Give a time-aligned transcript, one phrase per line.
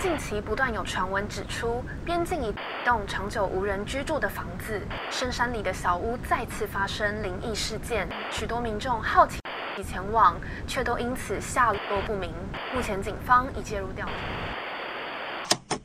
[0.00, 2.54] 近期不断有传闻指出，边境一
[2.86, 4.80] 栋长久无人居住的房子，
[5.10, 9.38] 深山里的小屋再次发生灵异事件，许多民众好奇
[9.84, 12.32] 前往，却都因此下落不明。
[12.74, 15.76] 目前警方已介入调查。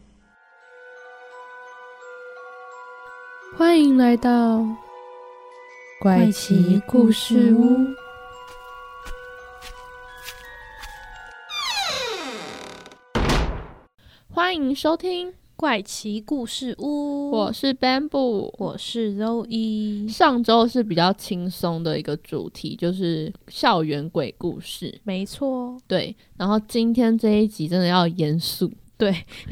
[3.58, 4.66] 欢迎来到
[6.00, 8.05] 怪奇故事屋。
[14.46, 20.08] 欢迎收听怪奇故事屋，我是 Bamboo，我是 Zoe。
[20.08, 25.02] 上周是比较轻松的一个主题，就是校园鬼故事。
[25.04, 26.16] 没错，对。
[26.38, 29.12] 然后今天这一集真的要严肃，对，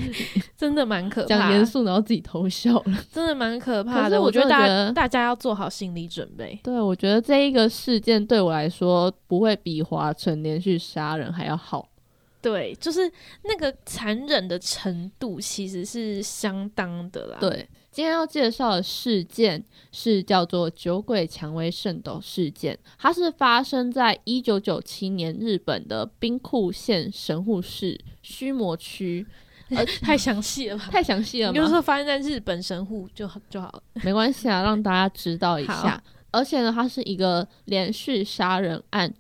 [0.56, 1.28] 真的蛮可怕。
[1.28, 4.22] 讲严肃，然后自己偷笑了，真的蛮可怕的。
[4.22, 6.60] 我觉得大家大家要做好心理准备。
[6.62, 11.90] 对，我觉得这一个事件对我来说，不会比华晨连续杀人还要好。
[12.44, 13.12] 对，就是
[13.44, 17.38] 那个残忍的程度其实是相当的啦。
[17.40, 19.64] 对，今天要介绍的事件
[19.94, 29.26] 是叫做酒鬼蔷薇圣斗事件，它是发生在一九九七年日本的兵库县神户市须磨区。
[29.74, 30.90] 呃，太详细了吧？
[30.92, 31.52] 太详细了。
[31.52, 36.04] 吗就说发生在日本神户就就好了， 没关系啊，让大家知道一下。
[36.30, 39.12] 而且呢，它是一个连续杀人案。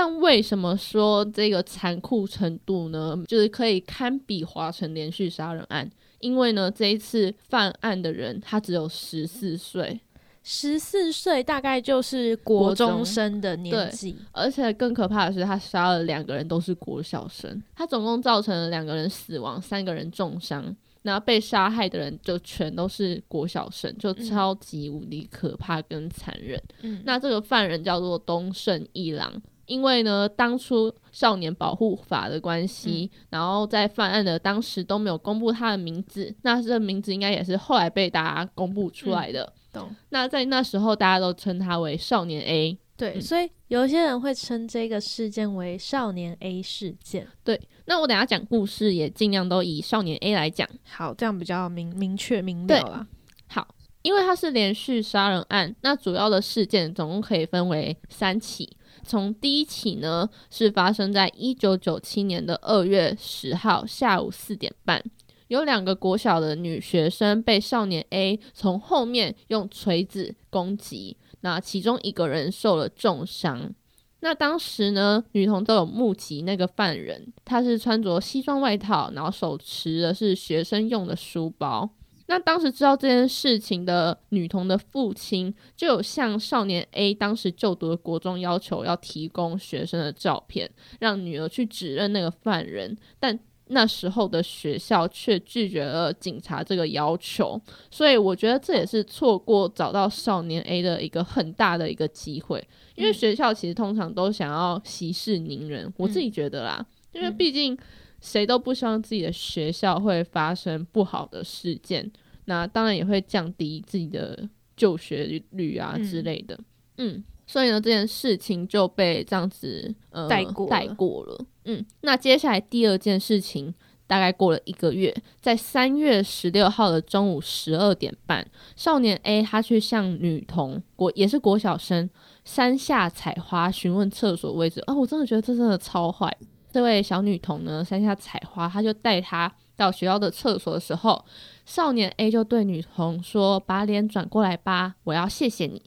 [0.00, 3.20] 但为什么说这个残酷程度呢？
[3.26, 10.00] 就是可以堪比华城连续杀人案，因为呢，这一次犯案的人他只有十四岁，
[10.44, 26.62] 十四岁大概就是国中生的年纪，而且更可怕的是，他杀了两个人都是国小生，他总共造成了两个人死亡，三个人重伤，那被杀害的人就全都是国小生，就超级无敌可怕跟残忍。
[26.82, 29.42] 嗯，那这个犯人叫做东胜一郎。
[29.68, 39.52] 因为呢，当初少年保护法的关系，然后在犯案的当时都没有公布他的名字，那这名字应该也是后来被大家公布出来的。
[39.72, 39.94] 懂？
[40.08, 42.78] 那在那时候，大家都称他为少年 A。
[42.96, 47.28] 对，所以有些人会称这个事件为少年 A 事件。
[47.44, 53.06] 对，那我等下讲故事也尽量都以少年 A 来讲，好，这样比较明明确明了啊。
[53.46, 53.68] 好，
[54.02, 58.76] 因为它是连续杀人案，那主要的事件总共可以分为三起。
[59.08, 65.02] 从第一起呢，是发生在一九九七年的二月十号下午四点半，
[65.48, 73.74] 有两个国小的女学生被少年 A 从后面用锤子攻击，那其中一个人受了重伤。
[74.20, 81.88] 那当时呢，女童都有目击那个犯人，他是穿着西装外套，然后手持的是学生用的书包。
[82.30, 92.94] 那当时知道这件事情的女童的父亲，就有向少年 A 当时就读的国中要求要提供学生的照片，让女儿去指认那个犯人。
[93.18, 97.58] 但那时候的学校却拒绝了警察这个要求，
[97.90, 102.62] 所以我觉得这也是错过找到少年 A 的一个很大的一个机会。
[102.94, 107.74] 因为学校其实通常都想要息事宁人，我自己觉得啦，因为毕竟。
[108.20, 112.10] 谁都不希望自己的学校会发生不好的事件，
[112.46, 116.58] 那当然也会降低自己的就学率啊之类的。
[116.96, 121.44] 嗯，所以呢，这件事情就被这样子呃带过带过了。
[121.64, 123.72] 嗯，那接下来第二件事情，
[124.06, 132.10] 大概过了一个月，在三月十六号的中午十二点半，少年 A 他去向女童国也是国小生
[132.44, 134.80] 山下采花询问厕所位置。
[134.86, 136.36] 啊，我真的觉得这真的超坏。
[136.78, 141.24] 这位小女童呢，山下采花，她就带她到学校的厕所的时候，
[141.66, 145.82] 少年 A 就对女童说：“把脸转过来吧，我要谢谢你。”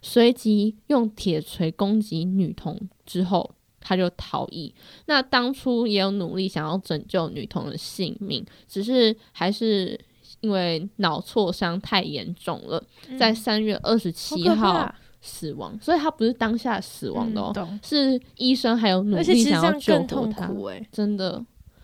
[0.00, 4.74] 随即用铁锤攻击女童之后，他就逃逸。
[5.04, 10.00] 那当初也有努力想要拯救女童的性命，只是还是
[10.40, 12.82] 因为脑挫伤太严重了，
[13.18, 14.94] 在三月二十七号。
[15.24, 20.50] 死亡，所以他不是当下死亡的哦，是医生还有努力想要救活他。
[20.90, 21.42] 真的，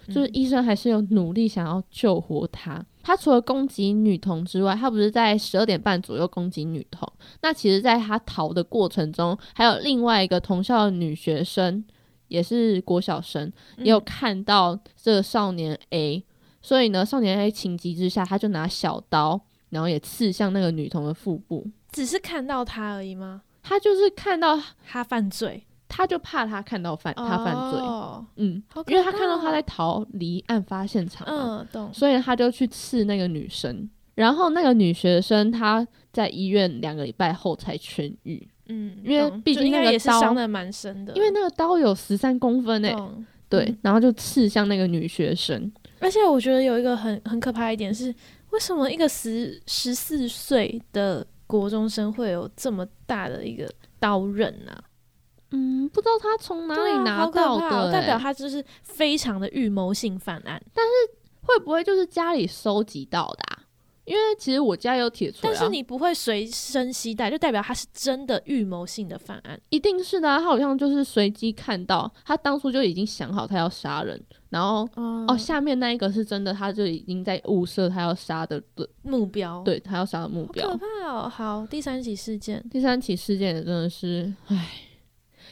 [0.09, 2.84] 就是医生还是有努力想要救活他。
[3.01, 7.10] 他除了攻击女童之外，他不是在十二点半左右攻击女童。
[7.41, 11.83] 那其实，在他逃的过程中，还有另外一个同校的女学生，
[12.27, 16.22] 也是国小生，也有看到这个少年 A。
[16.60, 19.41] 所以呢，少年 A 情急之下，他就拿小刀，
[19.71, 21.66] 然后也刺向那个女童的腹部。
[21.91, 23.43] 只是看到他而已吗？
[23.63, 27.81] 他就是看到他犯罪，他就怕他看到犯他犯罪，
[28.37, 42.97] 嗯，因为他看到他在逃离案发现场，嗯，懂，所以他就去刺那个女生，然后那个女学生她在医院两个礼拜后才痊愈，嗯，因为毕竟那个刀伤的蛮深的，因为那个刀有十三公分诶，
[43.49, 45.71] 对，然后就刺向那个女学生，
[46.01, 48.15] 而且我觉得有一个很很可怕一点是，
[48.51, 53.68] 为什么一个十十四岁的国中生会有这么大的一个
[53.98, 54.84] 刀刃啊、
[55.50, 60.62] 嗯，不知道他从哪里拿到的、代表欸他就是非常的预谋性犯案。
[60.72, 60.92] 但是
[61.41, 63.65] 会不会就是家里收集到的、啊？
[64.09, 69.60] 因为其实我家有铁锤、啊，但是你不会随身携带，就代表他是真的预谋性的犯案。
[69.69, 74.19] 一定是的、啊，他好像就是随机看到，他当初就已经想好他要杀人，
[74.49, 80.78] 然后哦哦，下面那一个是真的，他就已经在物色他要杀的的目标，，对他要杀的目标可。
[80.78, 81.28] 怕哦。
[81.28, 84.71] 好，第三起事件，第三起事件真的是，唉，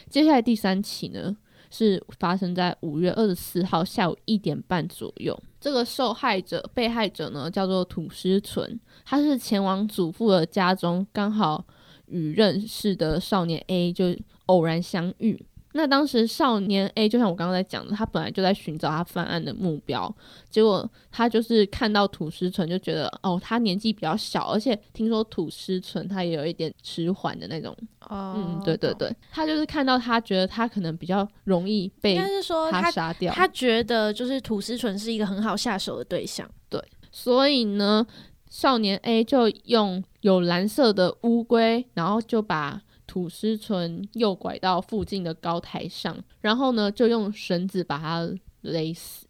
[0.09, 1.37] 接下来第三起呢
[1.69, 5.37] 是发生在五月二十四号下午一点半左右。
[5.59, 11.65] 这个受害者、被害者呢叫做土司纯，他是前往祖父的家中，刚好
[12.07, 14.15] 与认识的少年 A 就
[14.45, 15.45] 偶然相遇。
[15.77, 20.11] 那当时少年 A 就像我刚刚在讲的，他本来就在寻找他犯案的目标，
[20.49, 27.71] 结果他就是看到土司纯，就觉得哦，他年纪比较小，而且听说土司纯他也有一点迟缓的那种，
[28.09, 36.49] 哦嗯，对对，对，他就是看到他觉得他可能比较容易应被该是说他他杀掉，他觉得就是土司纯是一个很好下手的对象。
[36.69, 38.05] 对所以呢，
[38.49, 42.81] 少年 A 就用有蓝色的乌龟，然后就把
[43.17, 48.29] 土司村右拐到附近的高台上，然后呢，就用绳子把他
[48.61, 49.25] 勒死，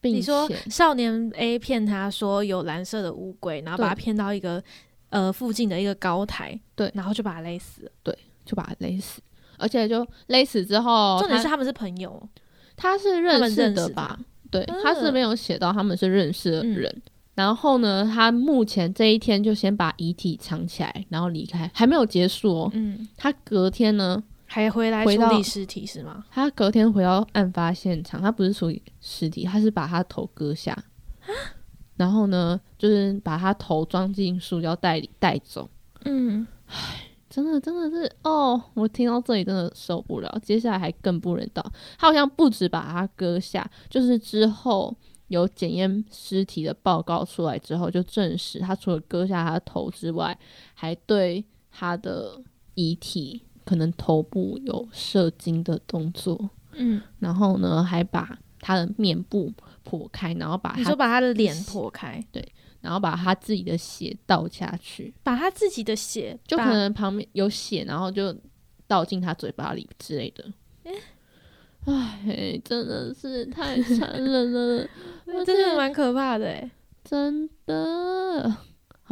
[0.00, 4.60] 并你说少年 A 骗他说有蓝色的乌龟，然后把他骗到一个
[5.10, 8.16] 呃附近的一个高台，对然后就把他勒死对。
[8.44, 9.22] 就把他勒死，
[9.56, 12.28] 而且就勒死之后，他重点是他们是朋友，
[12.74, 14.24] 他是他认识的吧他？
[14.50, 17.02] 对，嗯他是没有写到他们是认识的嗯人。
[17.34, 22.70] 然后呢，他目前这一天就先把遗体藏起来，然后离开，还没有结束哦。
[22.74, 26.24] 嗯，他隔天呢，还回来处理尸体是吗？
[26.30, 30.76] 他隔天回到案发现场，他不是处理尸体，他是把他头割下，
[31.96, 35.70] 然后呢，就是把他头装进塑胶袋里带走。
[36.04, 36.46] 嗯，
[37.30, 40.38] 真的真的是哦，我听到这里真的受不了。
[40.42, 41.64] 接下来还更不人道，
[41.98, 44.94] 他好像不止把他割下，就是之后
[45.32, 50.38] 有检验尸体的报告出来之后，就证实他除了割下他的头之外，
[50.74, 52.38] 还对他的
[52.74, 56.50] 遗体可能头部有射精的动作。
[56.74, 59.50] 嗯，然后呢，还把他的面部
[59.88, 62.46] 剖开，然后把他你说把他的脸剖开，对
[62.82, 68.36] 然后把他自己的血倒下去，把他自己的血，就可能旁边有血，然后就
[68.86, 70.44] 倒进他嘴巴里之类的。
[71.86, 74.88] 唉，真的是太残忍了，
[75.26, 76.70] 而真的蛮可怕的哎。
[77.04, 78.56] 真的。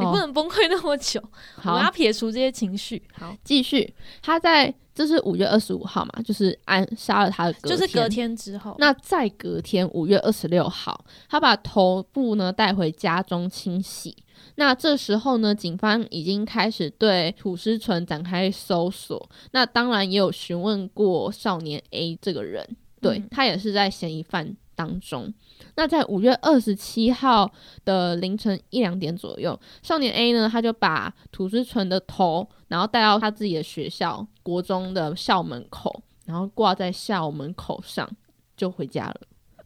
[0.01, 1.21] 好你不能崩溃那么久，
[1.63, 3.01] 我要撇除这些情绪。
[3.13, 14.15] 好，继续，他在这是五月二十五号嘛，就是安杀了他的隔就是隔天之后，那再隔天五月二十六号，他把头部呢带回家中清洗。
[14.55, 19.29] 那这时候呢，警方已经开始对土司纯展开搜索。
[19.51, 22.67] 那当然也有询问过少年 A 这个人，
[23.01, 25.33] 对、嗯他也是在嫌疑犯当中。
[25.75, 27.51] 那在五月二十七号
[27.85, 38.09] 的凌晨一两点左右，少年 A 呢，他就把土司纯的头，然后带到他自己的学校国中的校门口，然后挂在校门口上，
[38.57, 39.21] 就回家了。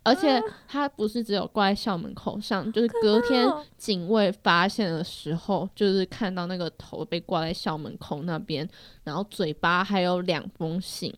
[0.05, 3.61] 而且他不是只有挂在校门口上，就是隔天哦。
[3.75, 8.67] 警卫发现的时候，就是看到那个头被挂在校门口那边，
[9.03, 11.13] 然后嘴巴还有两封信，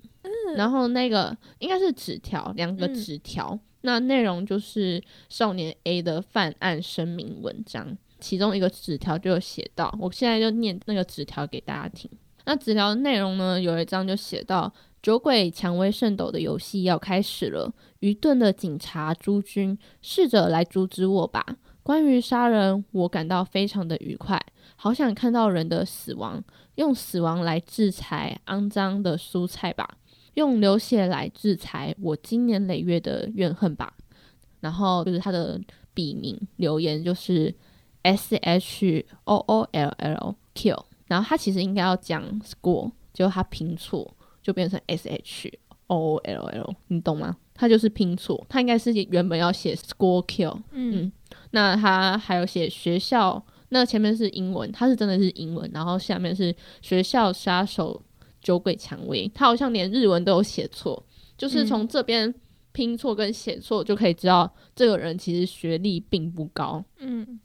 [0.56, 2.96] 然后那个应该是纸条，两个嗯。
[2.96, 12.10] 纸条，那内容就是少年 A 的犯案声明文章，其中一个纸条就有写到，我现在就念那个纸条给大家听。
[12.46, 14.74] 那纸条的内容呢，有一张就写到：
[15.08, 21.46] 酒鬼蔷薇圣斗的游戏要开始了，愚钝的警察诸君，试着来阻止我吧。
[21.82, 24.38] 关于杀人，我感到非常的愉快，
[24.76, 26.44] 好想看到人的死亡，
[26.76, 29.88] 用死亡来制裁肮脏的蔬菜吧，
[30.34, 33.94] 用流血来制裁我经年累月的怨恨吧。
[34.60, 35.58] 然后就是他的
[35.94, 37.56] 笔名留言就是
[38.02, 44.14] S H O O L L Q 然后他其实应该要讲 score，结果他拼错，
[44.48, 47.36] 就变成 S H O O L L，你懂吗？
[47.54, 51.12] 他就是拼错，他应该是原本要写 school kill，嗯，
[51.52, 58.02] 那他还有写学校，那前面是英文，他是真的是英文，然后下面是学校杀手
[58.42, 61.04] 酒鬼蔷薇，他好像连日文都有写错，
[61.38, 62.34] 就是从这边
[62.72, 66.82] 拼错跟写错就可以知道这个人其实学历并不高。
[67.00, 67.38] 嗯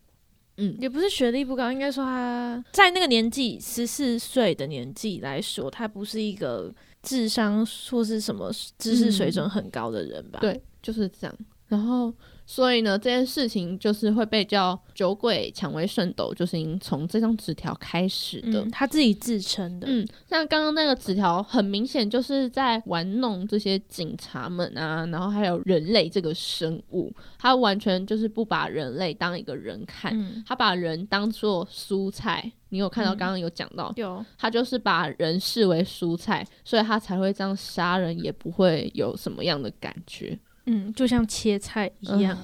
[0.56, 11.36] 嗯也不是学历不高，应该说他在那个年纪，十四岁的年纪来说，他不是一个智商或是什么知识水准很高的人吧？，对，就是这样。
[11.68, 12.12] 然后
[12.52, 18.60] 所以呢，这件事情就是会被叫酒鬼蔷薇圣斗，就是从这张纸条开始的。
[18.60, 19.86] 嗯，他自己自称的。
[19.88, 32.52] 嗯，像刚刚那个纸条，很明显就是在玩弄这些警察们啊，然后还有人类这个生物，他完全就是不把人类当一个人看，嗯，他把人当做蔬菜。
[32.68, 40.38] 你有看到嗯刚刚有讲到，有，他就是把人视为蔬菜，所以他才会这样杀人，也不会有什么样的感觉。
[40.66, 42.38] 嗯，就像切菜一样。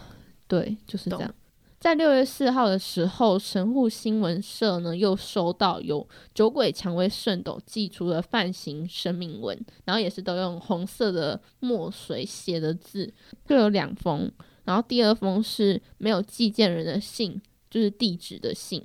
[0.47, 1.35] 对，就是这样。
[1.79, 13.15] 在六月四号的时候，神户新闻社呢又收到有酒鬼蔷薇圣斗寄出的犯行声明文，然后也是都用红色的墨水写的字，
[13.47, 14.29] 各有两封。
[14.65, 18.85] 然后第二封是没有寄件人的信，就是地址的信。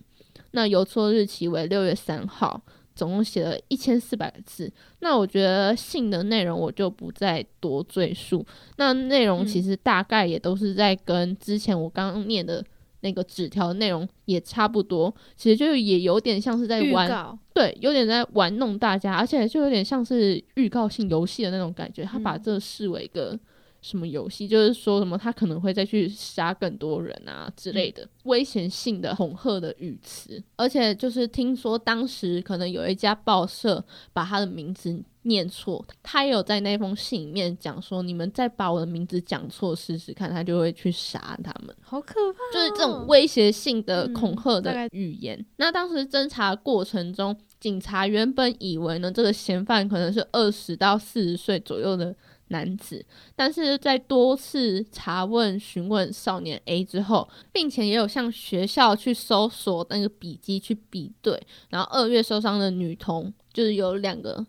[0.52, 2.62] 那邮戳日期为六月三号，
[2.96, 4.72] 总共写了一千四百个字。
[5.00, 8.46] 那我觉得信的内容我就不再多赘述。
[8.78, 12.64] 那内容其实大概也都是在跟之前我刚刚念的
[13.02, 22.04] 那个纸条的内容也差不多，其实就也有点像是在玩，对，有点在玩弄大家，而且就有点像是预告性游戏的那种感觉。
[22.06, 23.38] 他把嗯这视为一个
[23.84, 41.76] 什么游戏，就是说什么他可能会再去杀更多人啊之类的、危险性的恐吓的语词，而且就是听说当时可能有一家报社把他的名字念错，他也有在那封信里面讲说，你们再把我的名字讲错试试看，他就会去杀他们。
[41.82, 45.46] 好可怕、就是这种威胁性的嗯恐吓的语言。
[45.58, 52.14] 那当时侦查过程中，警察原本以为呢，这个嫌犯可能是二十到四十岁左右的
[52.54, 53.04] 男子，
[53.36, 64.46] 但是在多次查问、询问少年 A 之后，并且也有向学校去搜索那个笔记去比对，然后二月受伤的女童就是有两个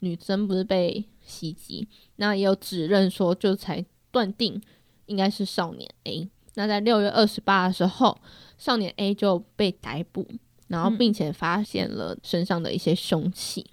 [0.00, 4.62] 女生不是被袭击，那也有指认说就才断定
[5.06, 6.28] 应该是少年 A。
[6.54, 8.16] 那在六月二十八的时候，
[8.56, 10.26] 少年 A 就被逮捕，
[10.68, 13.66] 然后嗯并且发现了身上的一些凶器。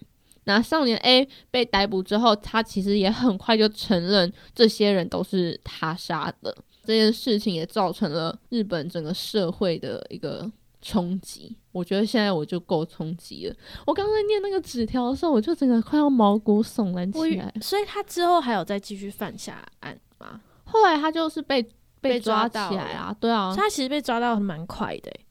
[0.46, 6.56] 那少年 A 被逮捕之后，他其实也很快就承认这些人都是他杀的。
[6.84, 10.50] 这件事情也造成了日本整个社会的一个
[10.82, 11.58] 冲击。
[11.72, 13.56] 我觉得现在我就够冲击了。
[13.88, 17.52] 我刚才念那个纸条的时候，我就整个快要毛骨悚然起来。
[17.60, 20.40] 所以他之后还有再继续犯下案吗？
[20.64, 21.62] 后来他就是被
[22.00, 25.25] 被被抓抓起到来啊，对啊，他其实被抓到蛮快的欸、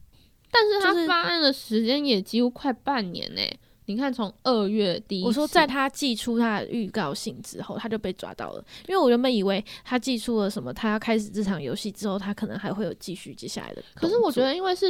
[0.51, 3.41] 但是就是他发案的时间也几乎快半年呢、
[3.87, 8.65] 你看，从二月第一，我说，在他寄出他的预告信之后，他就被抓到了。
[8.89, 13.83] 因为我原本以为他寄出了什么，他要开始这场游戏之后，他可能还会有继续接下来的。
[13.95, 14.87] 可是我觉，得因为是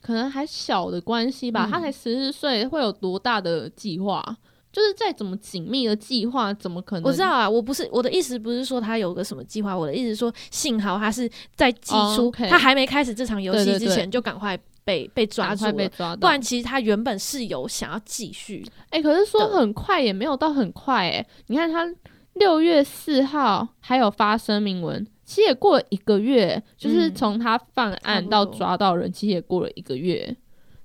[0.00, 4.36] 可能还小的关系吧，嗯他才十四岁，会有多大的计划？
[4.72, 7.04] 就是再怎么紧密的计划，怎么可能？
[7.04, 15.72] 我知道啊，我不是我的意思，不是说他有个什么计划，我的意思说，幸好他是在寄哦出、他还没开始这场游戏之前，就赶快被被抓住了。
[15.72, 21.86] 被抓，不然，其实他原本是有想要继续，哎、可是说很快也没有到很快哎、你看他
[22.34, 30.34] 六月四号还有发声明文，其实也过了一个月，就是嗯从他犯案到抓到人，其实也过了一个月。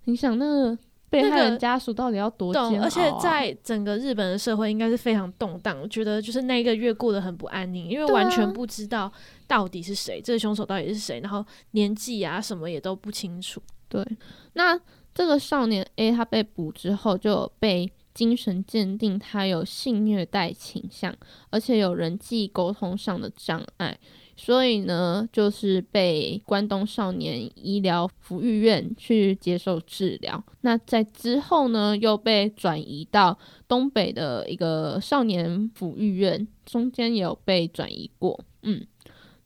[0.04, 0.78] 你想那个
[1.10, 2.80] 被害人家属到底要多煎熬、懂？
[2.80, 2.84] 啊？
[2.84, 9.10] 而且在整个日本的社会应该是非常动荡，我觉得就是那一个月过得很不安宁，因为完全不知道
[9.48, 13.62] 到底是谁，这个凶手到底是谁，然后年纪啊什么也都不清楚。
[13.90, 14.06] 对，
[14.54, 14.80] 那
[15.14, 21.16] 这个少年 A 他被捕之后，就有被精神鉴定他有性虐待倾向，
[21.50, 23.98] 而且有人际沟通上的障碍，
[24.36, 30.44] 所以呢，就是被关东少年医疗福育院去接受治疗。
[30.62, 38.86] 那在之后呢，又被转移到东北的一个少年抚育院，中间也有被转移过，嗯。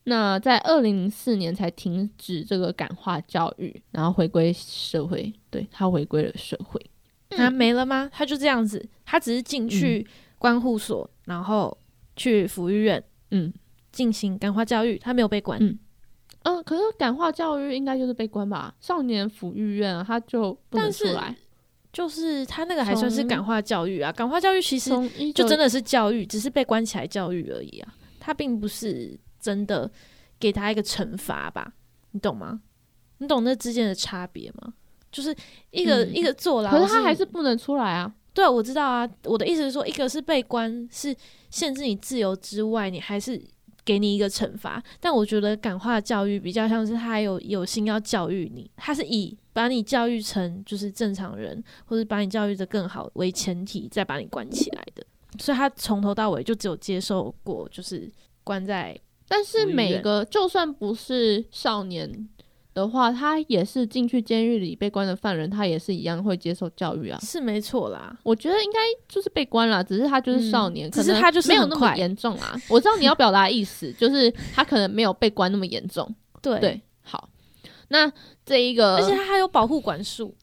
[0.04, 6.84] 那在二零零四年才停止这个感化教育，然后回归社会，对他回归了社会。
[7.30, 8.10] 他没了吗？
[8.12, 10.06] 他就这样子，他只是进去
[10.38, 11.76] 关护所，然后
[12.16, 13.52] 去福育院嗯
[13.90, 15.58] 进行感化教育，他没有被关。
[15.62, 15.78] 嗯
[16.42, 18.74] 嗯、可是感化教育应该就是被关吧？
[18.80, 21.34] 少年抚育院啊，他就不能出来。
[21.92, 24.90] 就是他那个还算是感化教育啊，感化教育其实
[25.32, 29.90] 就真的是教育，只是被关起来教育而已啊，他并不是真的
[30.38, 31.74] 给他一个惩罚吧？
[32.12, 32.62] 你懂吗？
[33.18, 34.72] 你懂那之间的差别吗？
[35.10, 35.34] 就是
[35.70, 38.14] 一个、嗯一个坐牢，可是他还是不能出来啊。
[38.32, 39.06] 对，我知道啊。
[39.24, 41.14] 我的意思是说，一个是被关，是
[41.50, 43.38] 限制你自由之外，你还是
[43.84, 44.82] 给你一个惩罚。
[45.00, 55.04] 但我觉得感化教育比较像是他还有有心要教育你，他是以把你教育成就是正常人，或者把你教育的更好为前提，再把你关起来的。
[55.38, 58.10] 所以他从头到尾就只有接受过就是
[58.44, 62.28] 关在但是每个就算不是少年
[62.74, 67.18] 的话，他也是进去监狱里被关的犯人，他也是一样会接受教育啊。
[67.20, 68.16] 是没错啦。
[68.22, 72.54] 我觉得应该就是被关了，只是他就是少年，嗯可是他就是没有那么严重啊。
[72.68, 76.14] 我知道你要表达的意思， 就是他可能没有被关那么严重。
[76.40, 77.28] 对，对，好，
[77.88, 78.10] 那
[78.44, 80.34] 这一个，而且他还有保护管束。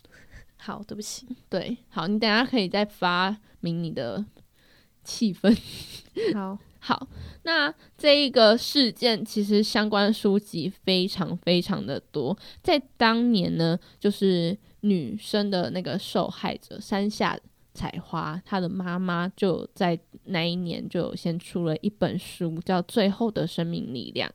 [0.62, 4.24] 好，对不起，对，好，你等下可以再发明你的
[5.04, 5.58] 气氛。
[6.34, 7.08] 好，好，
[7.44, 17.38] 那这一个事件其实相关书籍非常非常的多，在当年呢，就是女生的那个受害者山下
[17.74, 24.30] 彩花，她的妈妈就在那一年就先出了一本书，叫《最后的生命力量》。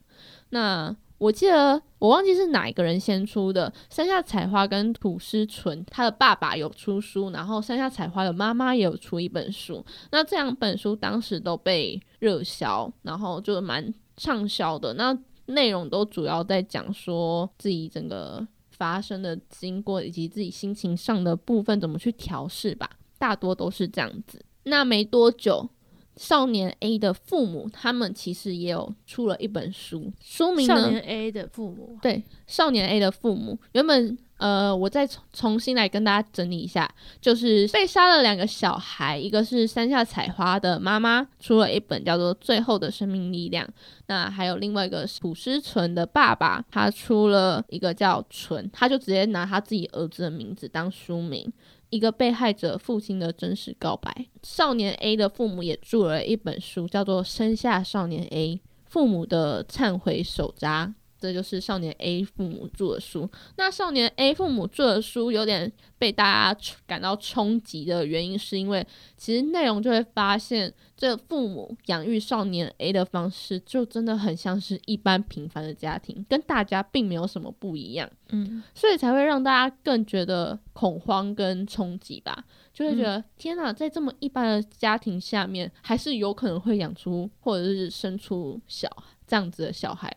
[0.49, 9.83] 那我记得我忘记是哪一个人先出的，山下彩花跟土师纯，他的爸爸有出书，然后山下彩花的妈妈也有出一本书。
[10.11, 14.93] 那这两本书当时都被热销，然后就蛮畅销的。
[14.95, 24.43] 那内容都主要在讲说自己整个发生的经过，以及自己心情上的部分怎么去调试吧，大多都是这样子。
[24.63, 25.69] 那没多久。
[26.17, 30.75] 少年 A 的父母，他们其实也有出了一本书，书名呢？
[30.75, 36.89] 少年 A 的父母，对，少年 A 的父母原本呃，我再重重新来跟大家整理一下，
[37.21, 43.65] 就是被杀了两个小孩，一个是山下彩花的妈妈出了一本叫做《最后的生命力量》，
[44.07, 51.51] 那还有另外一个是朴诗纯的爸爸，他出了一个叫纯，他就直接拿他自己儿子的名字当书名。
[51.95, 54.25] 一个被害者父亲的真实告白。
[54.43, 60.87] 少年 A 的父母也著了一本书，叫做《生下少年 A：父母的忏悔手札》。
[61.25, 63.27] 这就是少年 A 父母著的书。
[63.57, 68.85] 那少年 A 父母著的书有点被大家感到冲击的原因，是因为
[69.17, 78.07] 其实内容就会发现，这父母养育少年 A 的方式，就真的很像是一般平凡的家庭，跟大家并没有什么不一样。
[78.29, 88.89] 嗯，所以才会让大家更觉得恐慌跟冲击吧，就会觉得、天哪，在这么一般的家庭下面，还是有可能会养出或者是生出小
[89.27, 90.11] 这样子的小孩，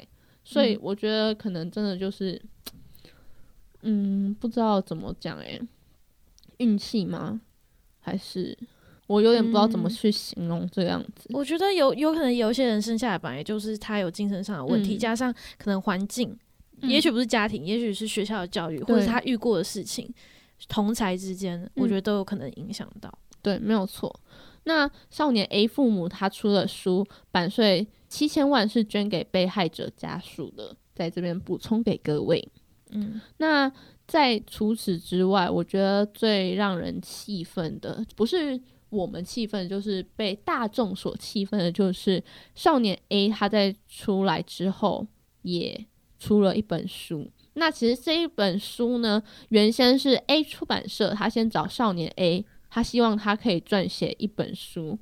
[0.50, 2.40] 所以我觉得可能真的就是，
[3.82, 5.60] 嗯，不知道怎么讲诶、
[6.56, 7.38] 运气吗？
[8.00, 8.56] 还是
[9.06, 11.28] 我有点不知道怎么嗯去形容这个样子。
[11.34, 16.34] 我觉得有有可能有一些人生下来本来就是他有精神上的问题，嗯加上可能环境，
[16.80, 20.10] 嗯也许不是家庭，也许是学校的教育，或者是他遇过的事情，
[20.66, 23.12] 同才之间，我觉得都有可能影响到。
[23.42, 24.18] 对，没有错。
[24.64, 32.46] 那少年 A 父母他出的书版税七千万是捐给被害者家属的，在这边补充给各位。
[32.90, 33.70] 嗯，那
[34.06, 45.06] 在除此之外，我觉得最让人气愤的，不是我们气愤，就是被大众所气愤的，就是少年 A 他在出来之后
[45.42, 45.86] 也
[46.18, 47.30] 出了一本书。
[47.52, 54.98] 那其实这一本书呢，原先是 A 出版社他先找少年 A，他希望他可以撰写一本书。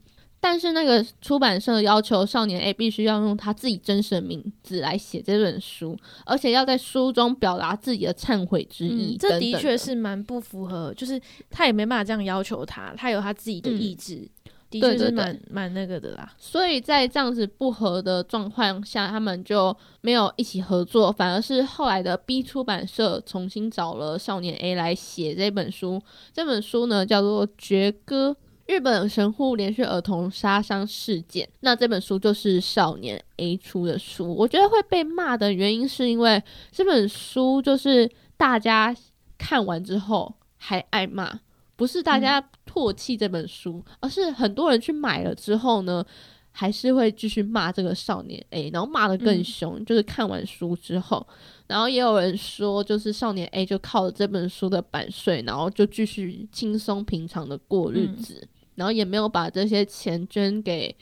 [0.49, 14.27] 但是那个出版社要求少年 A 必须要用他自己真实的名字来写这本书，而且要在书中表达自己的忏悔之意、嗯，这的确是蛮不符合，就是他也没办法这样要求他，他有他自己的嗯意志，
[14.71, 16.33] 的确是蛮蛮那个的啦。
[16.39, 26.01] 所以在这样子不合的状况下，他们就没有一起合作，反而是后来的 B 出版社重新找了少年 A 来写这本书。
[26.33, 28.31] 这本书呢叫做《绝歌》。
[28.67, 34.35] 日本神户连续儿童杀伤事件，那这本书就是少年 A 出的书。
[34.35, 38.95] 我觉得会被骂的原因是因为这本书就是大家
[39.39, 41.39] 看完之后还爱骂，
[41.77, 46.05] 不是大家唾弃这本书，而是很多人去买了之后呢，
[46.51, 49.85] 还是会继续骂这个少年 A，然后骂的更嗯凶。
[49.85, 51.25] 就是看完书之后，
[51.69, 60.95] 然后也有人说，就是少年 A 就靠着这本书的版税，然后就继续轻松平常的过日嗯子，然后也没有把这些钱捐给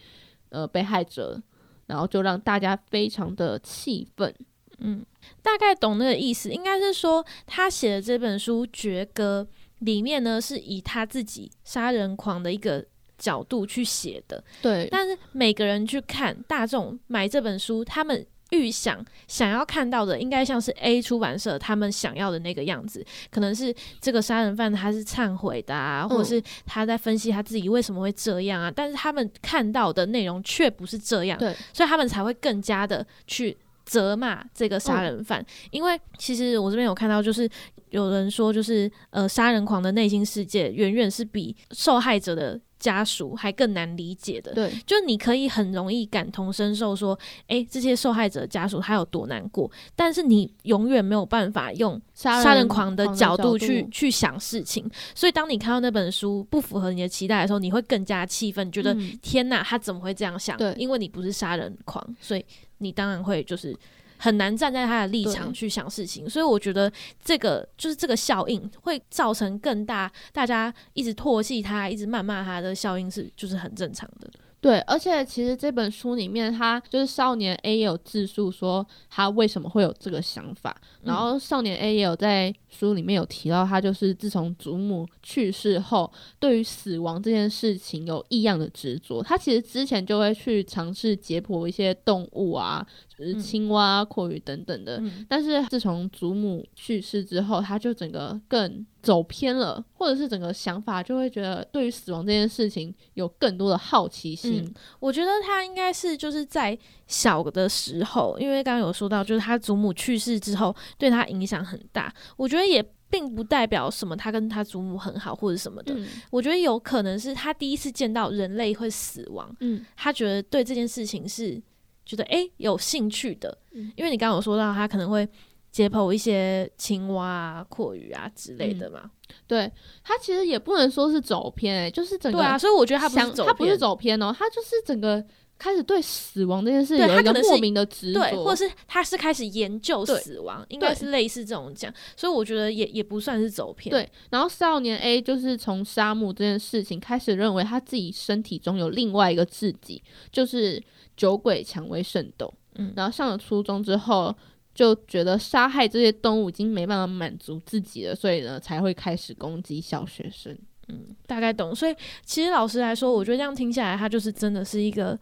[0.48, 1.40] 呃被害者，
[1.86, 4.34] 然后就让大家非常的气愤。
[4.78, 5.04] 嗯，
[5.40, 9.46] 大概懂那个意思，应该是说他写的这本书《绝歌》
[9.80, 12.84] 里面呢，是以他自己杀人狂的一个
[13.16, 14.42] 角度去写的。
[14.60, 37.48] 对，但是每个人去看大众买这本书，他们预想想要看到的，应该像是 A 出版社他们想要的那个样子，可能是这个杀人犯他是忏悔的啊，或者是他在分析他自己为什么会这样啊，但是他们看到的内容却不是这样，对，所以他们才会更加的去责骂这个杀人犯，因为其实我这边有看到，就是
[37.90, 44.52] 有人说，就是呃，杀人狂的内心世界远远是比受害者的家属还更难理解的。
[44.52, 54.90] 对，就你可以很容易感同身受，说，诶，这些受害者家属他有多难过，但是你永远没有办法用杀杀人狂的角度度去去想事情。
[55.14, 60.56] 所以当你看到那本书不符合你的期待的时候，你会更加气愤，觉得、嗯天哪，他怎么会这样想？
[60.58, 62.44] 对因为你不是杀人狂，所以
[62.78, 63.76] 你当然会就是
[64.18, 66.28] 很难站在他的立场去想事情。
[66.28, 66.90] 所以我觉得
[67.22, 74.30] 这个就是这个效应会造成更大，大家一直唾弃他、一直谩骂他的效应是就是很正常的。
[74.64, 89.22] 对，而且其实这本书里面，他就是少年 A 也有自述说他为什么会有这个想法，然后少年 A 也有在书里面有提到，他就是自从祖母去世后，对于死亡这件事情有异样的执着。
[89.22, 92.82] 他其实之前就会去尝试解剖一些动物啊，
[93.14, 93.38] 就是嗯。
[93.38, 104.62] 青蛙、阔鱼等等的，嗯，但是自从祖母去世之后，他就整个更走偏了，或者是整个想法就会觉得对于死亡这件事情有更多的好奇心。
[104.64, 112.12] 嗯我觉得他应该是就是在小的时候，因为刚刚有说到，就是他祖母去世之后，对他影响很大。
[112.36, 115.94] 我觉得也并不代表什么，他跟他祖母很好或者什么的。
[115.94, 121.62] 嗯我觉得有可能是他第一次见到人类会死亡，嗯他觉得对这件事情是
[122.04, 125.28] 觉得诶有兴趣的，嗯因为你刚刚有说到他可能会
[125.74, 129.10] 解剖一些青蛙啊、阔鱼啊之类的嘛。
[129.44, 129.68] 对
[130.04, 135.24] 他其实也不能说是走偏、欸，就是整个对啊，所以我觉得他不想是走他不是走偏哦，他就是整个
[135.58, 143.90] 开始对死亡这件事对有一个莫名的执着，对，或者是他是开始研究死亡，应该是类似这种讲，所以我觉得也也不算是走偏。
[143.90, 150.80] 对，然后少年 A 就是从杀戮这件事情开始认为他自己身体中有另外一个自己，就是
[151.16, 152.52] 酒鬼蔷薇圣斗。
[152.76, 154.34] 嗯然后上了初中之后，
[154.74, 160.56] 就觉得杀害这些动物已经没办法满足自己了，所以呢才会开始攻击小学生。
[160.88, 161.74] 嗯，大概懂。
[161.74, 165.18] 所以其实老实来说，我觉得这样听下来，他就是真的是一个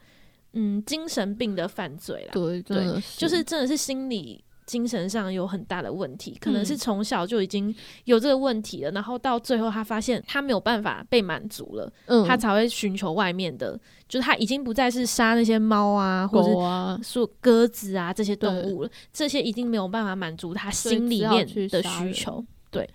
[0.54, 4.42] 嗯精神病的犯罪啦，对，真的是就是真的是心理。
[4.66, 6.78] 精神上有很大的问题，可能是嗯。
[6.82, 22.44] 从小就已经有这个问题了，然后到最后他发现他没有办法被满足了，嗯，他才会寻求外面的，就是他已经不再是杀那些猫啊，或者是狗啊，说鸽子啊这些动物了，这些已经没有办法满足他心里面的需求。
[22.70, 22.88] 对，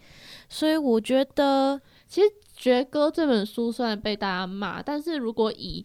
[0.49, 5.83] 所以我觉得其实，觉歌这本书虽然被大家骂，但是如果以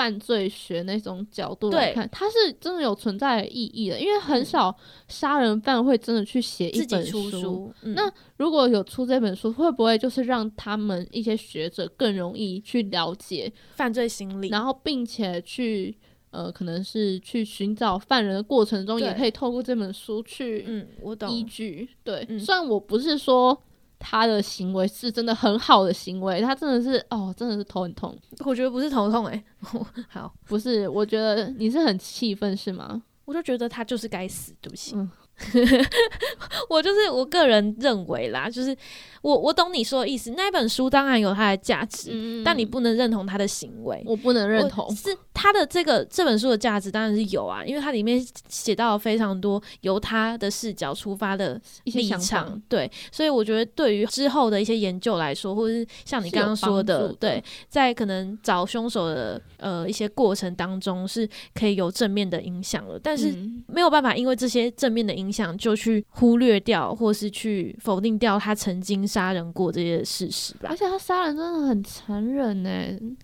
[0.00, 4.74] 犯罪学那种角度来看，它是真的有存在的意义的，因为很少
[5.08, 7.92] 杀人犯会真的去写一本出书，嗯。
[7.94, 15.94] 那如果有出这本书，会不会就是让他们一些学者更容易去了解，犯罪心理，然后并且去
[16.30, 21.86] 呃，可能是去寻找犯人的过程中，也可以透过这本书去嗯，我依，据。
[22.02, 22.40] 对，嗯。
[22.40, 23.62] 虽然我不是说
[24.00, 28.18] 他的行为是真的很好的行为，他真的是哦，真的是头很痛。
[28.44, 29.44] 我觉得不是头痛哎、
[30.10, 33.00] 好，不是，我觉得你是很气愤是吗？
[33.26, 34.96] 我就觉得他就是该死，对不起。
[34.96, 35.08] 嗯
[36.68, 38.76] 我就是我个人认为啦，就是
[39.22, 40.32] 我我懂你说的意思。
[40.36, 44.02] 那本书当然有它的价值，嗯但你不能认同他的行为。
[44.06, 44.94] 我不能认同。
[44.94, 70.76] 是他的这个这本书的价值当然是有啊，因为它里面写到了非常多由他的视角出发的立场，对，所以我觉得对于之后的一些研究来说，或者是像你刚刚说的，的对，在可能找凶手的呃一些过程当中是可以有正面的影响了，但是嗯没有办法因为这些正面的影响就去忽略掉，或是去否定掉他曾经杀人过这些事实吧而。
[70.76, 72.70] 且他杀人真的很残忍呢，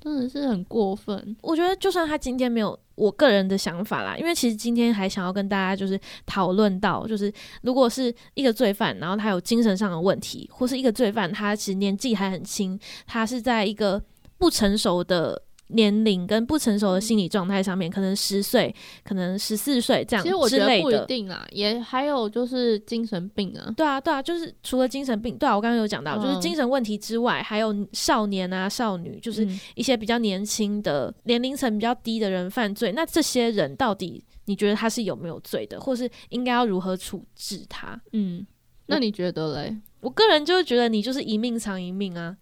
[0.01, 1.37] 真的是很过分。
[1.42, 14.03] 我觉得就算他今天没有我个人的想法啦，因为其实今天还想要跟大家就是讨论到，就是如果是一个罪犯，然后他有精神上的问题，或是一个罪犯他其实年纪还很轻，他是在一个
[14.38, 15.42] 不成熟的。
[15.68, 18.74] 年龄跟不成熟的心理状态上面，可能十岁，
[19.05, 21.07] 可能十四岁这样其实我觉得不一。
[21.07, 23.72] 定啦，也还有就是精神病啊。
[23.76, 38.00] 对啊，对啊，就是除了精神病，对啊，我刚刚有讲到，就是嗯精神问题之外，还有少年啊、少女，就是嗯一些比较年轻的、年龄层比较低的人犯罪，那这些人到底你觉得他是有没有罪的，或是应该要如何处置他？
[38.12, 38.46] 嗯，
[38.87, 39.76] 那你觉得嘞？
[40.00, 42.37] 我个人就是觉得你就是一命偿一命啊，嗯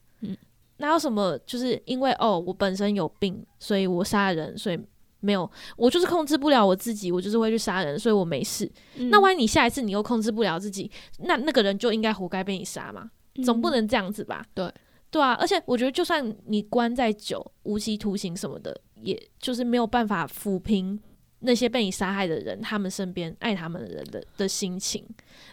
[0.78, 4.78] 哪有什么就是因为哦我本身有病，所以我杀人，所以
[5.20, 8.70] 没有我就是控制不了我自己，我就是会去杀人，所以我没事。
[8.96, 13.10] 嗯那万一你下一次你又控制不了自己，那那个人就应该活该被你杀嘛？
[13.44, 14.44] 总不能能这样子吧？
[14.54, 14.72] 对
[15.10, 21.00] 对啊，而且我觉得，就算你关再久，无期徒刑什么的，也就是没有办法抚平
[21.44, 25.04] 那些被你杀害的人，他们身边爱他们的人的的心情，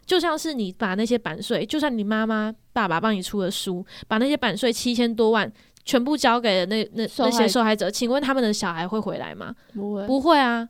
[0.06, 5.52] 就像是你把那些版税，就算你妈妈、爸爸帮你出的书，把那些版税七千多万
[5.84, 9.56] 全部交给了那那那些受害者，请问他们的小孩会回来吗？
[9.74, 10.08] 不会。
[10.08, 10.68] 不会啊！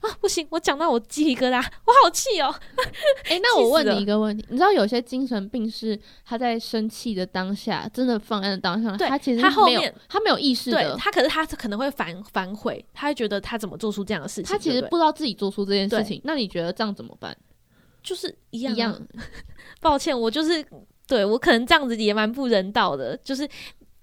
[0.00, 2.54] 啊，不行，我讲到我鸡皮疙瘩，我好气哦。
[3.28, 14.44] 哎、那我问你一个问题，你知道有些精神病是他在生气的当下，真的犯案的当下，对他其实他后面他没有意识的，对他，可是他可能会反反悔，他会觉得他怎么做出这样的事情？
[14.44, 16.20] 他其实不知道自己做出这件事情。
[16.24, 17.36] 那你觉得这样怎么办？
[18.02, 19.08] 就是一样、啊、一样，
[19.80, 20.64] 抱歉，我就是
[21.06, 23.46] 对我可能这样子也蛮不人道的，就是。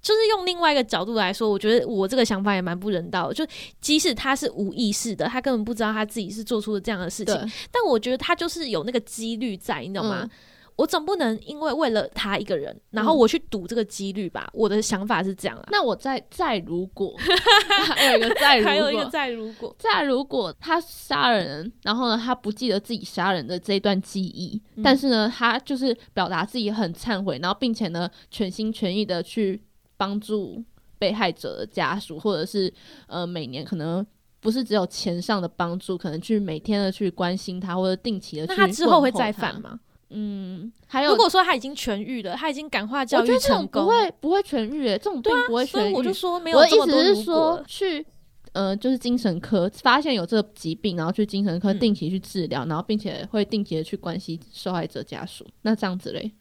[0.08, 3.34] 就是用另外一个角度来说，我觉得我这个想法也蛮不人道的。
[3.34, 3.46] 就
[3.82, 7.36] 即使他是无意识的，他根本不知道他自己是做出了这样的事情，
[7.70, 10.22] 但我觉得他就是有那个几率在，你懂吗？
[10.24, 10.30] 嗯
[10.78, 14.48] 我总不能因为为了他一个人，然后嗯我去赌这个几率吧。
[14.54, 15.64] 我的想法是这样啊。
[15.72, 17.16] 那我再再如果
[17.96, 29.60] 还有一个再如果， 还有一个再如果，再如果他杀了人，然后呢，他不记得自己杀人的这一段记忆，嗯但是呢，他就是表达自己很忏悔，然后并且呢，全心全意的去
[29.98, 30.64] 帮助
[30.98, 32.74] 被害者的家属，或者是
[33.08, 34.06] 呃，每年可能。
[34.40, 39.60] 不是只有钱上的帮助，可能去每天的去关心他，或者定期的去那他之后会再犯？
[39.60, 39.80] 吗？
[40.12, 45.72] 嗯，还有，如果说他已经痊愈了，他已经感化教育我觉得这种成功，不会不会痊愈耶，这种病不会痊愈。
[45.72, 48.06] 所以我就说没有我的意这么多思是说去
[48.54, 55.46] 呃，就是精神科发现有这个疾病，然后去精神科嗯定期去治疗，然后并且会定期的去关心受害者家属。
[55.64, 56.32] 那这样子嘞，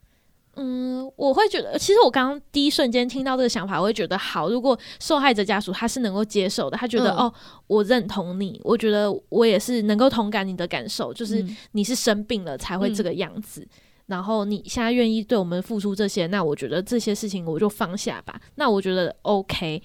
[0.56, 4.48] 嗯，我会觉得，其实我刚刚第一瞬间听到这个想法，我会觉得好。
[4.48, 7.34] 如果受害者家属他是能够接受的，他觉得、嗯哦，
[7.66, 13.66] 我认同你，我觉得我也是能够同感你的感受，就是嗯你是生病了才会这个样子。
[14.06, 18.40] 然后你现在愿意对我们付出这些，那我觉得这些事情我就放下吧。
[18.54, 19.82] 那我觉得 OK。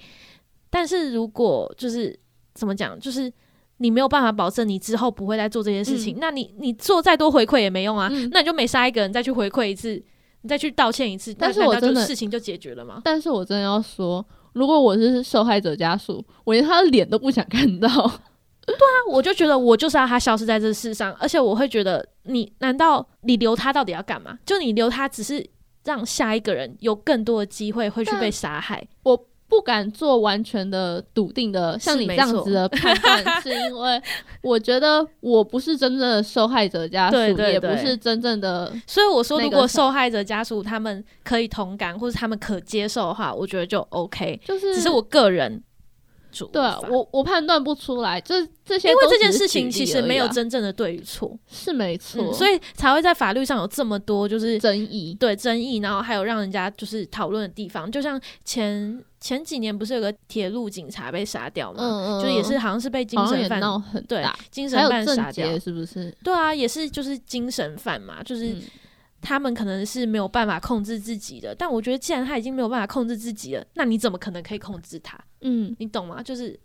[0.70, 2.18] 但是如果就是
[2.54, 3.30] 怎么讲，就是
[3.78, 8.08] 你没有办法保证你之后不会再做这些事情，那你你做再多回馈也没用啊。
[8.12, 10.00] 嗯那你就每杀一个人再去回馈一次，
[10.42, 13.00] 你再去道歉一次，但是我真的事情就解决了吗？
[13.04, 17.88] 但是我真的要说，如果我是受害者家属，我连他的脸都不想看到。
[18.64, 24.38] 对啊我就觉得我就是要他消失在这世上，而且我会觉得你难道你留他到底要干嘛？
[24.46, 25.44] 就你留他只是
[25.84, 28.86] 让下一个人有更多的机会会去被杀害。
[29.02, 34.02] 我不敢做完全的笃定的像你这样子的判断， 是因为
[34.40, 44.40] 我觉得我不是真正的受害者家属，对对也不是真正的所以我说，如果受害者家属他们可以同感，或者他们可接受的话，我觉得就 OK。
[44.42, 45.62] 就是只是我个人
[46.32, 57.90] 主对啊我我判断不出来，这这些因为这件事情其实没有真正的对与错，是没错，嗯，所以才会在法律上有这么多就是争议对争议，然后还有让人家就是讨论的地方。
[57.92, 61.78] 就像前前几年不是有个铁路警察被杀掉吗？
[61.80, 65.58] 嗯嗯，就也是好像是被精神犯闹很对大，精神犯杀掉。
[65.58, 66.12] 是不是？
[66.24, 68.62] 对啊，也是就是精神犯嘛，就是嗯
[69.22, 71.54] 他们可能是没有办法控制自己的。
[71.54, 75.18] 但我觉得既然他已经没有办法控制自己了，那你怎么可能可以控制他？
[75.40, 76.22] 嗯，你懂吗？
[76.22, 76.58] 就是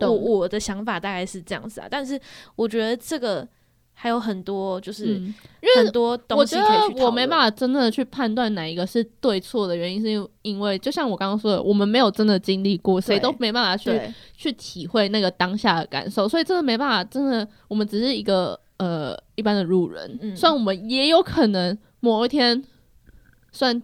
[0.00, 2.20] 我我的想法大概是这样子啊，但是
[2.56, 3.46] 我觉得这个
[3.92, 5.34] 还有很多就是嗯
[5.76, 7.44] 很多东西可以去得我没办法。
[7.46, 14.00] 法真的去判断哪一个是对错的原因，是因为因为就像我刚刚说的，我们没有真的经历过，谁都没办法去，
[14.36, 22.62] 去体会那个当下的感受，所以真的没办法，真的我们只是一个呃一般的路人，嗯虽然我们也有可能某一天，
[23.50, 23.82] 算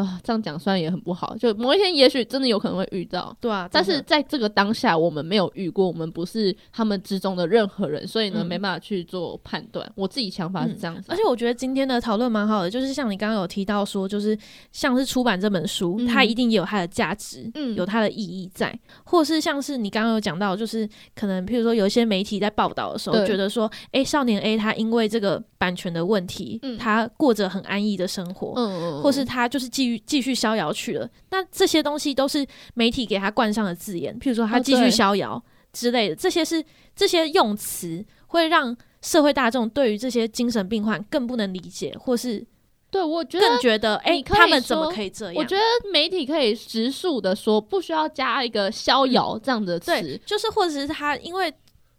[0.00, 3.36] 呃这样讲虽然也很不好，就某一天也许真的有可能会遇到。
[3.40, 8.46] 对啊，但是在这个当下，我们没有遇过，我们不是他们之中的任何人，所以呢，嗯。
[8.46, 9.90] 没办法去做判断。
[9.96, 14.38] 我自己想法是这样子啊，而且我觉得今天的讨论蛮好的，就是像你刚刚有提到说，就是
[14.70, 16.06] 像是出版这本书，嗯。
[16.06, 17.74] 它一定也有它的价值，嗯。
[17.74, 26.78] 有它的意义在，或是像是你刚刚有讲到，就是可能譬如说有一些媒体在报道的时候，对觉得说，诶，少年 A 他因为这个版权的问题，嗯。
[26.78, 31.08] 他过着很安逸的生活，嗯嗯，或是他就是继续继续逍遥去了。
[31.30, 32.44] 那这些东西都是
[32.74, 42.44] 媒体给他冠上的字眼，譬如说他哦继续逍遥之类的，这些是这些用词会让社会大众对于这些精神病患更不能理解，或是
[42.90, 45.34] 对我觉得更觉得哎、他们怎么可以这样？
[45.36, 49.86] 我觉得媒体可以直述的说，不需要加一个逍遥这样的词。
[49.86, 51.52] 对，就是或者是他因为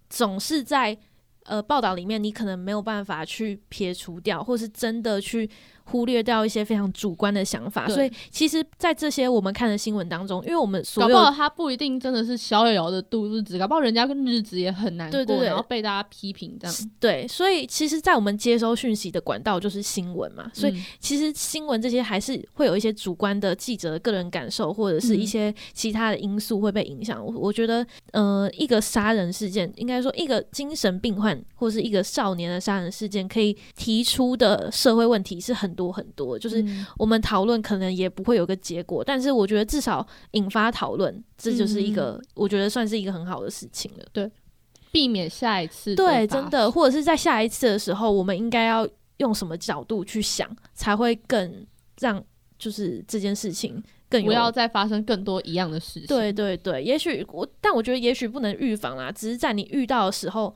[0.09, 0.97] 总是在
[1.43, 5.49] 呃报道里面，你可能没有办法去撇除掉，或是真的去。
[5.89, 16.75] 忽略掉一些非常主观的想法，所以其实，在这些我们看的新闻当中，因为我们所有他不一定真的是逍遥遥的度日子，搞不好人家日子也很难过，然后被大家批评这样。
[16.99, 27.25] 对，所以其实，在我们接收讯息的管道就是新闻嘛，所以其实新闻这些还是会有一些主观的记者的个人感受，或者是一些其他的因素会被影响。
[27.25, 35.76] 我我觉得，呃，一个杀人事件，应该说一个精神病患或是一个少年的杀人事件，可以提出的社会问题是很。
[35.77, 36.61] 多很多，就是
[36.97, 44.05] 我们讨论可能也不会有个结果，但是我觉得至少引发讨论，这就是一个我觉得算是一个很好的事情了。
[44.11, 44.29] 对，
[44.91, 48.85] 避免下一次对，真的，或者是在下一次的时候，我们应该要
[49.17, 51.65] 用什么角度去想，才会更
[51.99, 52.21] 让
[52.59, 56.07] 就是这件事情更不要再发生更多一样的事情。
[56.07, 60.55] 对对对，也许我，但我觉得也许不能预防啦，只是在你遇到的时候，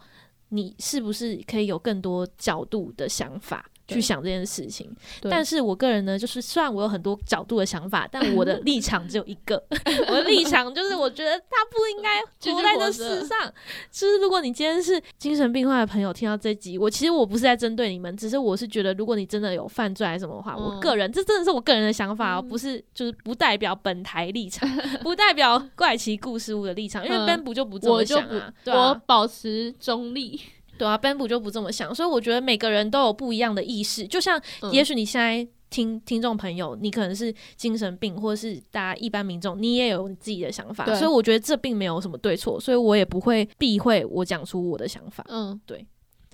[0.50, 3.71] 你是不是可以有更多角度的想法？
[3.92, 4.90] 去想这件事情，
[5.30, 9.62] 但是我个人呢，就是虽然我有很多角度的想法，但我的 立场只有一个。
[10.08, 12.22] 我的立场就是，我觉得他不应该
[12.54, 13.52] 活在这世上。
[13.92, 24.70] 就是如果你今天是精神病患的朋友，听到这集，我其实我不是在针对你们，只是我是觉得，如果你真的有犯罪还是什么的话，我个人这真的是我个人的想法哦，不是就是不代表本台立场，
[25.04, 30.40] 不代表怪奇故事屋的立场，因为 Ben 不就不这么想啊，我保持中立。
[30.82, 34.08] 对啊，Ben 就不这么想，所以我觉得每个人都有不一样的意识。
[34.08, 34.42] 就像，
[34.72, 40.84] 也许你现在听听众朋友，你可能是精神病，或者是大家一般民众，你也有你自己的想法。
[40.96, 45.24] 所以我觉得这并没有什么对错，所以我也不会避讳我讲出我的想法。
[45.30, 45.86] 嗯，对，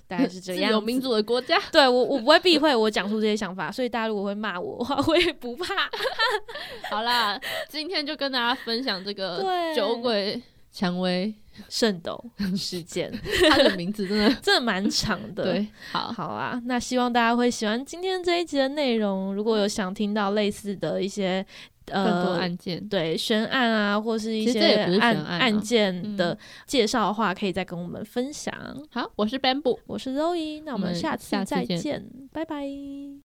[0.08, 0.72] 大概是这样。
[0.72, 5.76] 有民主的国家，对我我不会避讳我讲出这些想法，所以大家如果会骂我的话，我也不怕。
[6.90, 9.44] 好啦，今天就跟大家分享这个
[9.76, 11.34] 酒鬼蔷薇。
[11.70, 12.24] 圣斗
[12.56, 13.12] 事件，
[13.50, 15.44] 他的名字真的 真的蛮长的。
[15.44, 19.34] 对，好好啊，那希望大家会喜欢今天这一集的内容。
[19.34, 21.46] 如果有想听到类似的一些
[21.92, 24.60] 呃案件，对悬案啊，或是一些
[25.00, 28.54] 案案件的介绍的话，可以再跟我们分享。
[28.92, 33.27] 好，我是 Bamboo，我是 Zoe，那我们下次再见，拜拜。